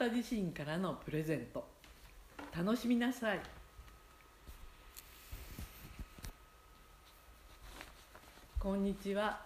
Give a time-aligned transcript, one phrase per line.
[0.00, 1.62] た自身からのプレゼント。
[2.56, 3.40] 楽しみなさい。
[8.58, 9.42] こんにちは。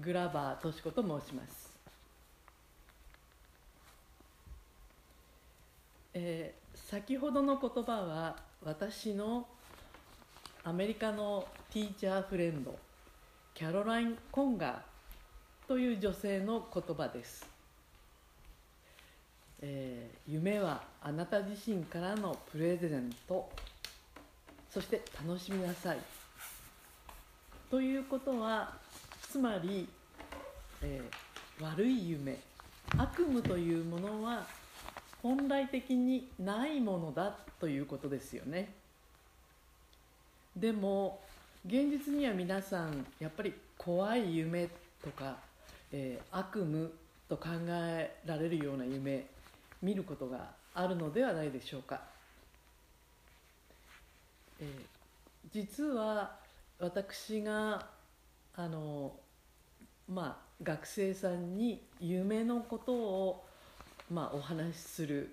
[0.00, 1.72] グラバーとし子と申します、
[6.12, 9.46] えー先ほどの言葉は私の
[10.62, 12.76] アメリカのティーチャーフレンド
[13.54, 17.55] キャロライン・コンガーという女性の言葉です、
[19.62, 23.48] えー夢はあなた自身からのプレゼント。
[24.70, 25.98] そして楽しみなさい。
[27.70, 28.74] ということは
[29.30, 29.88] つまり、
[30.82, 32.36] えー悪い夢
[32.98, 34.46] 悪夢というものは
[35.22, 38.74] 本来的にないものだということですよね。
[40.54, 41.20] でも
[41.64, 44.68] 現実には皆さんやっぱり怖い夢
[45.02, 45.38] とか、
[45.92, 46.88] えー悪夢
[47.28, 49.26] と考えられるような夢
[49.86, 52.00] 見ることがあるのではないでしょうか、
[54.60, 54.68] えー
[55.52, 56.36] 実は
[56.80, 57.86] 私が
[58.56, 59.12] あの
[60.12, 63.46] まあ学生さんに夢のことを
[64.10, 65.32] まあお話しする、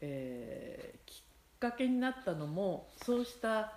[0.00, 1.22] えーきっ
[1.58, 3.72] かけになったのもそうした、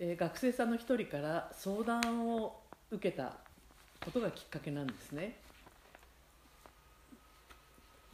[0.00, 2.60] えー学生さんの一人から相談を
[2.90, 3.36] 受けた
[4.04, 5.45] ことがきっかけなんですね。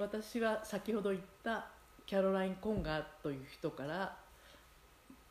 [0.02, 1.66] 私は先ほど言った
[2.06, 4.16] キャロライン・コンガーという人から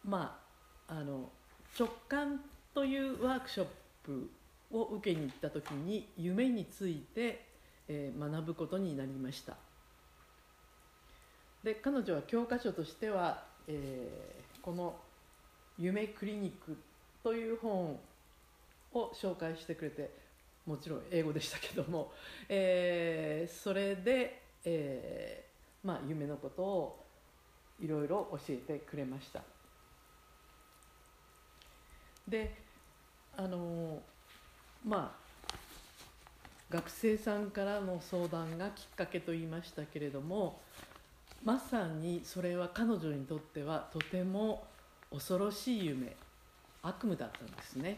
[0.06, 0.40] ま
[0.88, 1.30] ああの
[1.78, 2.40] 直感
[2.74, 3.68] というワークショッ
[4.04, 4.30] プ
[4.72, 7.46] を受けに行った時に夢について、
[7.90, 9.58] えー学ぶことになりました。
[11.64, 14.96] で彼女は教科書としては、えーこの
[15.78, 16.78] 「夢クリニック」
[17.24, 18.00] という本
[18.94, 20.12] を紹介してくれて
[20.66, 22.14] もちろん英語でしたけども、
[22.48, 27.06] えーそれで、えーまあ、夢のことを
[27.80, 29.42] いろいろ教えてくれました。
[32.28, 32.54] で
[33.36, 34.02] あの
[34.86, 35.22] まあ
[36.70, 40.62] 学生さんからの相談がきっかけと言いましたけれども
[41.44, 44.64] まさにそれは彼女にとってはとても
[45.12, 46.16] 恐ろしい夢
[46.84, 47.98] 悪夢だったんですね。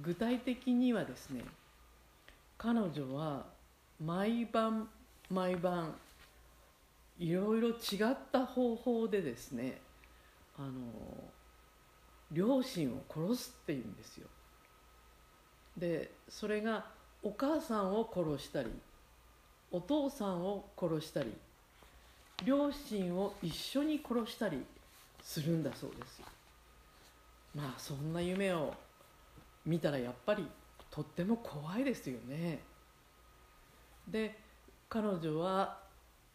[0.00, 1.42] 具体的にはですね
[2.56, 3.44] 彼女は
[4.04, 4.88] 毎晩
[5.30, 5.94] 毎晩
[7.18, 7.72] いろいろ違
[8.10, 9.78] った方法でですね
[10.58, 10.70] あの
[12.32, 14.26] 両親を殺すっていうんですよ。
[15.76, 16.86] でそれが
[17.22, 18.70] お母さんを殺したり
[19.70, 21.32] お父さんを殺したり
[22.44, 24.64] 両親を一緒に殺したり
[25.22, 26.20] するんだそうです
[27.54, 28.74] まあそんな夢を
[29.64, 30.46] 見たらやっぱり
[30.90, 32.69] とっても怖いですよね。
[34.08, 34.38] で
[34.88, 35.78] 彼女は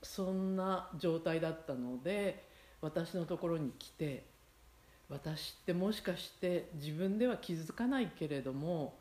[0.01, 2.45] そんな状態だったので
[2.81, 4.23] 私のところに来て
[5.09, 8.95] 私ってもしかして自分では気づかないけれども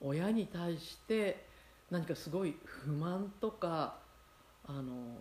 [0.00, 1.44] 親に対して
[1.90, 3.98] 何かすごい不満とか
[4.66, 5.16] あの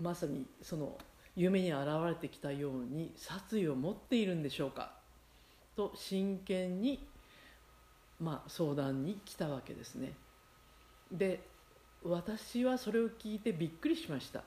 [0.00, 0.98] まさにその
[1.36, 4.92] 夢に現れてきたように殺意を持っているんでしょうか
[5.76, 7.06] と真剣に、
[8.18, 10.14] まあ、相談に来たわけですね。
[11.12, 11.40] で
[12.02, 14.42] 私はそれを聞いてびっくりしました。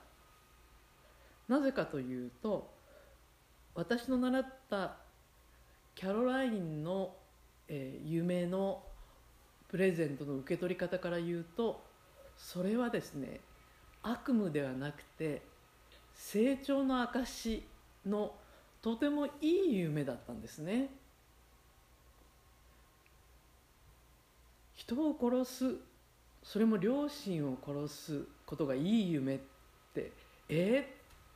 [1.48, 2.72] なぜかというと
[3.74, 4.96] 私の習った
[5.94, 7.14] キャロラインの、
[7.68, 8.82] えー夢の
[9.68, 11.84] プレゼントの受け取り方から言うと
[12.36, 13.40] それはですね
[14.02, 15.42] 悪夢ではなくて
[16.14, 17.62] 成長の証
[18.06, 18.34] の
[18.82, 20.88] とてもいい夢だったんですね。
[24.74, 25.76] 人を殺す
[26.42, 29.38] それも両親を殺すことがいい夢っ
[29.94, 30.12] て
[30.48, 30.86] えー、っ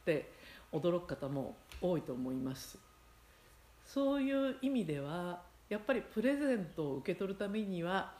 [0.05, 0.31] て
[0.73, 2.79] 驚く方も多いと思います。
[3.87, 8.13] そういう意味ではやっぱりプレゼントを受け取るためには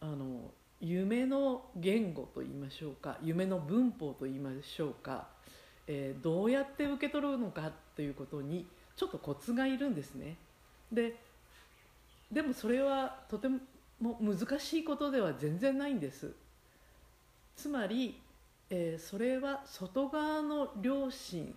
[0.00, 0.50] あの
[0.80, 5.26] 夢の言語といいましょうか夢の文法といいましょうか、
[5.86, 8.66] えーどうやって受け取るのかということに
[8.96, 10.36] ちょっとコツがいるんですね。
[10.92, 11.16] で
[12.30, 13.58] でもそれはとても
[14.02, 16.32] も難しいことでは全然ないんです
[17.56, 18.20] つまり、
[18.68, 21.54] えーそれは外側の良心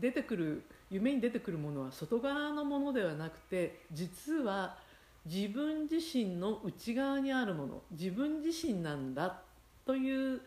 [0.00, 4.76] 出てくる夢に出てくるものは外側のものではなくて実は
[5.26, 9.40] 自分自身の内側にあるもの自分自身なんだ
[9.84, 10.40] という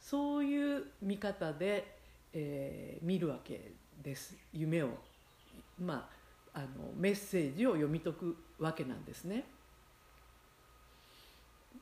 [0.00, 1.96] そういう見方で、
[2.32, 3.72] えー見るわけ
[4.02, 4.88] です夢を、
[5.78, 6.08] ま
[6.54, 9.44] あ、あのメッセージを読み解くわけなんですね。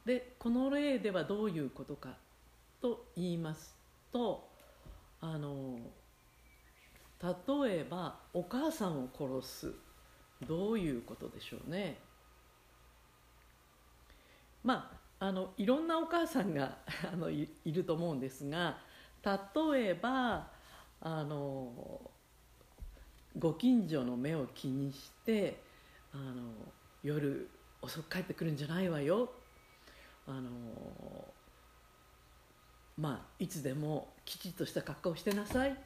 [0.04, 2.16] でこの例ではどういうことか
[2.80, 3.76] と言います
[4.12, 4.48] と
[5.20, 5.78] あの
[7.22, 9.72] 例えばお母さんを殺す。
[10.46, 11.98] どういうことでしょうね。
[14.64, 14.90] ま
[15.20, 16.78] ああのいろんなお母さんが
[17.12, 18.78] あのいると思うんですが
[19.24, 20.48] 例えば
[21.00, 22.10] あの
[23.38, 25.62] ご近所の目を気にして
[26.12, 26.52] あの
[27.02, 27.48] 夜
[27.80, 29.32] 遅く帰ってくるんじゃないわよ。
[30.26, 30.50] あの
[32.98, 35.76] まあいつでもきちっとした格好をしてなさい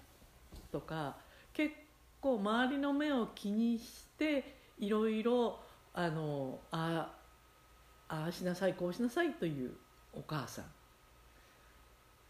[0.73, 1.17] とか
[1.53, 1.75] 結
[2.21, 5.59] 構周りの目を気にしていろいろ
[5.94, 7.12] あのあ
[8.09, 9.73] あしなさいこうしなさいという
[10.12, 10.65] お母さん。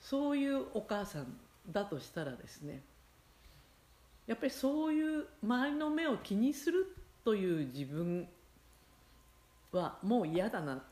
[0.00, 1.26] そういうお母さん
[1.72, 2.80] だとしたらですね
[4.28, 6.94] やっぱりそういう周りの目を気にする
[7.24, 8.28] という自分
[9.72, 10.82] はもう嫌だな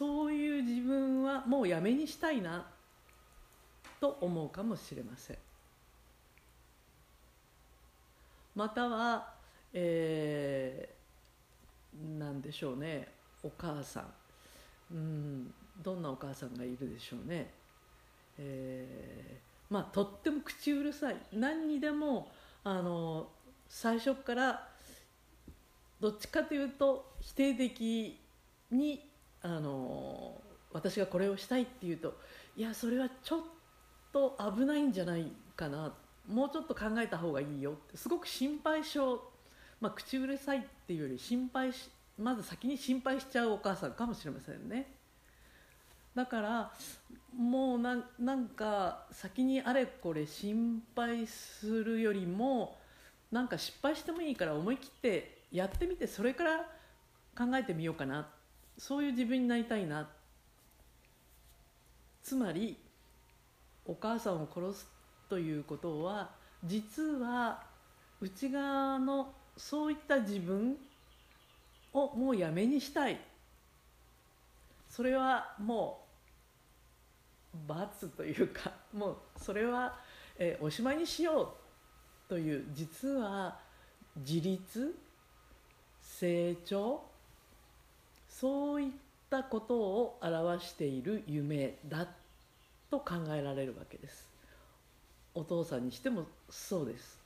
[0.00, 2.64] そういう自分はもうやめにしたいな
[4.00, 5.36] と思うかもしれません。
[8.56, 9.34] または、
[9.74, 13.08] えー、何でしょうね
[13.42, 14.94] お母さん。
[14.94, 17.50] うんどんなお母さんがいるでしょうね、
[18.38, 21.16] えー、まあとっても口うるさい。
[21.34, 22.30] 何にでも
[22.64, 23.28] あの
[23.68, 24.66] 最初から
[26.00, 28.18] どっちかというと否定的
[28.70, 29.09] に
[29.42, 30.40] あの
[30.72, 32.18] 私がこれをしたいっていうと
[32.56, 33.40] いやそれはちょっ
[34.12, 35.92] と危ないんじゃないかな。
[36.28, 39.00] もうちょっと考えた方がいいよってすごく心配性、
[39.80, 44.94] まあ、口うるさいっていうより心配しまず先に心配しちゃうお母さんかもしれませんね。
[46.14, 46.72] だから
[47.36, 52.78] もうななんか先にあれこれ心配するよりも
[53.32, 56.58] なんか失敗してもいいから思い切ってやってみてそれから
[57.36, 58.28] 考えてみようかな。
[58.80, 60.08] そういう自分になりたいな。
[62.22, 62.78] つまり
[63.84, 64.88] お母さんを殺す
[65.28, 66.30] ということは
[66.64, 67.62] 実は
[68.22, 70.78] 内側のそういった自分
[71.92, 73.20] をもうやめにしたい。
[74.88, 76.06] それはも
[77.52, 79.98] う罰というかもうそれは、
[80.38, 81.54] えー、おしまいにしよ
[82.26, 83.58] うという実は
[84.16, 84.96] 自立
[86.00, 87.09] 成長
[88.40, 88.90] そういっ
[89.28, 92.08] たことを表している夢だ
[92.90, 94.30] と考えられるわけです。
[95.34, 97.20] お父さんにしてもそうです、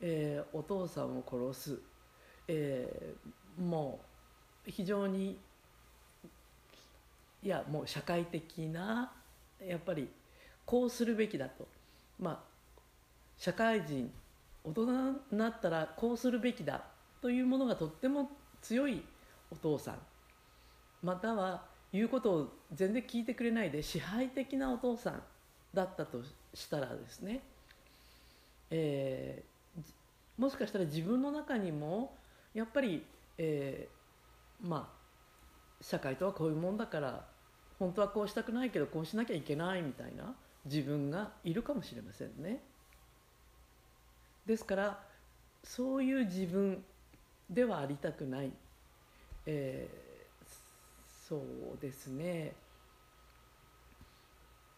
[0.00, 1.78] えー、お父さんを殺す、
[2.46, 3.98] えー、も
[4.66, 5.38] う非常に
[7.42, 9.10] いやもう社会的な
[9.66, 10.08] やっぱり
[10.66, 11.66] こうするべきだと。
[12.20, 12.38] まあ
[13.38, 14.12] 社会人
[14.64, 16.84] 大人になったらこうするべきだ
[17.22, 19.02] というものがとっても強い
[19.50, 20.11] お父さん。
[21.02, 25.22] または言うことを全然聞いてくれないで支配的なお父さん
[25.74, 26.22] だったと
[26.54, 27.40] したらですね、
[28.70, 29.82] えー、
[30.40, 32.16] もしかしたら自分の中にも
[32.54, 33.04] やっぱり、
[33.38, 35.02] えー、まあ
[35.82, 37.24] 社会とはこういうもんだから
[37.78, 40.34] 本当はこうしたくないけどこうしなきゃいけないみたいな
[40.64, 42.62] 自分がいるかもしれませんね。
[44.46, 45.00] ですから
[45.64, 46.84] そういう自分
[47.50, 48.52] ではありたくない、
[49.46, 50.11] えー、
[51.32, 52.52] そうですね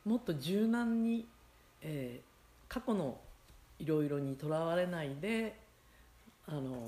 [0.05, 1.27] もっと柔軟に、
[1.83, 3.19] えー、過去の
[3.81, 5.59] いろいろにとらわれないで
[6.47, 6.79] あの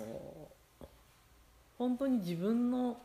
[1.78, 2.96] 本当に自分の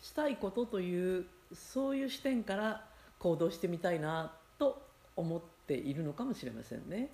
[0.00, 2.84] したいことというそういう視点から
[3.18, 4.30] 行動してみたいな
[4.60, 4.80] と
[5.16, 7.08] 思っているのかもしれませんね。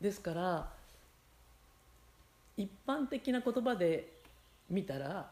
[0.00, 0.68] ですから
[2.56, 4.12] 一般的な言葉で
[4.70, 5.30] 見たら、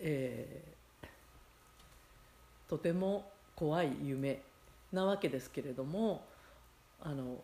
[0.00, 0.79] えー、
[2.70, 4.40] とても怖い夢
[4.92, 6.24] なわけですけれども
[7.02, 7.38] あの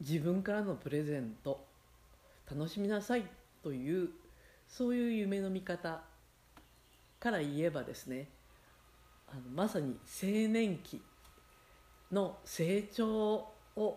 [0.00, 1.64] 自分からのプレゼント
[2.50, 3.24] 楽しみなさい
[3.62, 4.10] という
[4.68, 6.02] そういう夢の見方
[7.18, 8.28] から言えばですね
[9.28, 11.00] あのまさに青年期
[12.12, 13.96] の成長を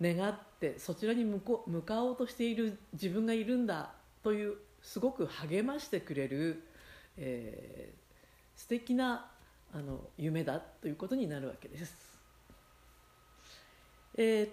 [0.00, 3.90] 願ってそちらに向こ向かおうとしている自分がいるんだ
[4.22, 6.62] というすごく励ましてくれる、
[7.16, 9.30] えー、素敵な
[9.72, 12.18] あの夢だということになるわけです。
[14.16, 14.48] えー、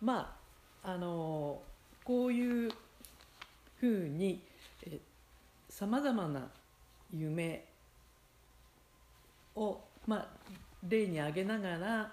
[0.00, 0.36] ま
[0.82, 1.62] ああの
[2.04, 2.70] こういう
[3.78, 4.42] ふうに
[5.68, 6.48] さまざまな
[7.12, 7.64] 夢
[9.54, 10.28] を、まあ、
[10.88, 12.12] 例に挙げながら、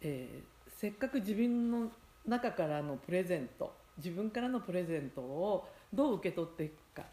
[0.00, 1.90] えー、せっかく自分の
[2.26, 7.04] 中からのプレゼント自分からのプレゼントをどう受け取っていくか、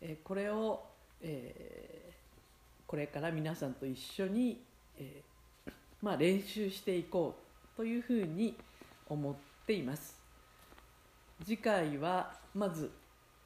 [0.00, 0.84] えーこれを、
[1.22, 2.06] えー
[2.86, 4.62] これから皆さんと一緒に、
[4.96, 7.36] えーまあ、練習していこ
[7.74, 8.56] うというふうに
[9.08, 9.34] 思っ
[9.66, 10.16] ています。
[11.44, 12.92] 次回はまず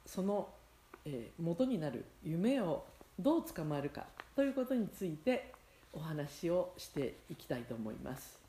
[0.05, 0.47] その、
[1.05, 2.85] えー元になる夢を
[3.17, 4.05] どう捕まえるか
[4.35, 5.53] ということについて
[5.91, 8.39] お話をしていきたいと思います。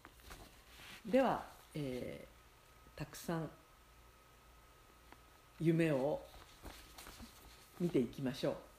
[1.07, 1.45] では、
[1.75, 2.33] えー
[2.95, 3.51] たくさん
[5.59, 6.21] 夢を
[7.83, 8.72] 見ていきましょう。